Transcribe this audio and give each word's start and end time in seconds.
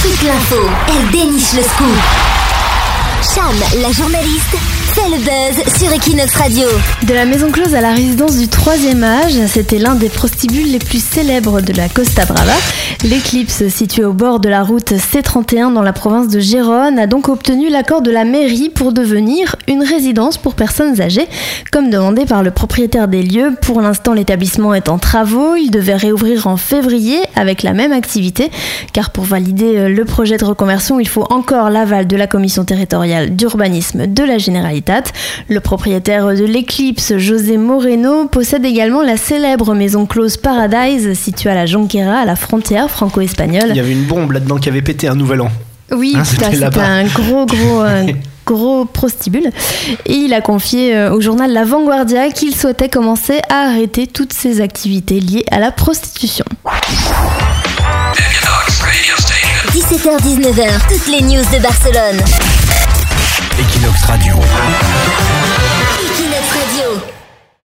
toute 0.00 0.22
l'info, 0.22 0.56
elle 0.88 1.10
déniche 1.10 1.52
le 1.54 1.62
scoop. 1.62 1.96
Cham, 3.34 3.54
la 3.80 3.92
journaliste, 3.92 4.56
fait 4.92 5.08
le 5.08 5.16
buzz 5.16 5.78
sur 5.78 5.90
Equinox 5.90 6.34
Radio. 6.34 6.68
De 7.06 7.14
la 7.14 7.24
maison 7.24 7.50
close 7.50 7.74
à 7.74 7.80
la 7.80 7.92
résidence 7.92 8.36
du 8.36 8.48
troisième 8.48 9.02
âge, 9.02 9.32
c'était 9.46 9.78
l'un 9.78 9.94
des 9.94 10.10
prostibules 10.10 10.70
les 10.70 10.78
plus 10.78 11.02
célèbres 11.02 11.62
de 11.62 11.72
la 11.72 11.88
Costa 11.88 12.26
Brava. 12.26 12.52
L'éclipse, 13.04 13.68
située 13.68 14.04
au 14.04 14.12
bord 14.12 14.38
de 14.38 14.50
la 14.50 14.62
route 14.62 14.92
C31 14.92 15.72
dans 15.72 15.82
la 15.82 15.94
province 15.94 16.28
de 16.28 16.40
Gérone, 16.40 16.98
a 16.98 17.06
donc 17.06 17.28
obtenu 17.28 17.70
l'accord 17.70 18.02
de 18.02 18.10
la 18.10 18.24
mairie 18.24 18.68
pour 18.68 18.92
devenir 18.92 19.56
une 19.66 19.82
résidence 19.82 20.36
pour 20.36 20.54
personnes 20.54 21.00
âgées, 21.00 21.26
comme 21.70 21.88
demandé 21.88 22.26
par 22.26 22.42
le 22.42 22.50
propriétaire 22.50 23.08
des 23.08 23.22
lieux. 23.22 23.52
Pour 23.62 23.80
l'instant, 23.80 24.12
l'établissement 24.12 24.74
est 24.74 24.88
en 24.90 24.98
travaux. 24.98 25.54
Il 25.56 25.70
devait 25.70 25.96
réouvrir 25.96 26.46
en 26.46 26.58
février 26.58 27.18
avec 27.34 27.62
la 27.62 27.72
même 27.72 27.92
activité, 27.92 28.50
car 28.92 29.10
pour 29.10 29.24
valider 29.24 29.78
euh, 29.78 29.88
le 29.88 30.04
projet 30.04 30.36
de 30.36 30.44
reconversion, 30.44 31.00
il 31.00 31.08
faut 31.08 31.26
encore 31.30 31.70
l'aval 31.70 32.06
de 32.06 32.16
la 32.16 32.26
commission 32.26 32.64
territoriale 32.64 33.34
d'urbanisme 33.36 34.06
de 34.06 34.22
la 34.22 34.38
Généralité. 34.38 34.81
Le 35.48 35.60
propriétaire 35.60 36.26
de 36.26 36.44
l'Eclipse, 36.44 37.16
José 37.18 37.56
Moreno, 37.56 38.26
possède 38.26 38.64
également 38.64 39.02
la 39.02 39.16
célèbre 39.16 39.74
maison 39.74 40.06
close 40.06 40.36
Paradise 40.36 41.12
située 41.14 41.50
à 41.50 41.54
la 41.54 41.66
Jonquera, 41.66 42.20
à 42.20 42.24
la 42.24 42.36
frontière 42.36 42.90
franco-espagnole. 42.90 43.68
Il 43.70 43.76
y 43.76 43.80
avait 43.80 43.92
une 43.92 44.04
bombe 44.04 44.32
là-dedans 44.32 44.56
qui 44.58 44.68
avait 44.68 44.82
pété 44.82 45.08
un 45.08 45.14
nouvel 45.14 45.40
an. 45.40 45.50
Oui, 45.90 46.14
Hein, 46.16 46.24
c'était 46.24 46.80
un 46.80 47.04
gros, 47.04 47.46
gros, 47.46 47.82
euh, 47.82 48.06
gros 48.46 48.84
prostibule. 48.84 49.50
Et 50.06 50.14
il 50.14 50.34
a 50.34 50.40
confié 50.40 50.96
euh, 50.96 51.12
au 51.12 51.20
journal 51.20 51.52
La 51.52 51.64
Vanguardia 51.64 52.30
qu'il 52.30 52.54
souhaitait 52.54 52.88
commencer 52.88 53.40
à 53.48 53.68
arrêter 53.70 54.06
toutes 54.06 54.32
ses 54.32 54.60
activités 54.60 55.20
liées 55.20 55.44
à 55.50 55.58
la 55.58 55.70
prostitution. 55.70 56.44
17h-19h, 59.72 60.68
toutes 60.88 61.08
les 61.08 61.22
news 61.22 61.44
de 61.52 61.62
Barcelone. 61.62 62.20
Radio. 64.12 64.81